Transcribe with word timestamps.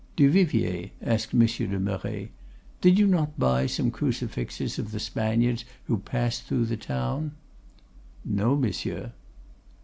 "'Duvivier,' 0.15 0.89
asked 1.03 1.31
Monsieur 1.31 1.67
de 1.67 1.79
Merret, 1.79 2.31
'did 2.81 3.07
not 3.07 3.27
you 3.27 3.33
buy 3.37 3.67
some 3.67 3.91
crucifixes 3.91 4.79
of 4.79 4.91
the 4.91 4.99
Spaniards 4.99 5.63
who 5.85 5.99
passed 5.99 6.45
through 6.45 6.65
the 6.65 6.75
town?' 6.75 7.33
"'No, 8.25 8.55
monsieur. 8.55 9.11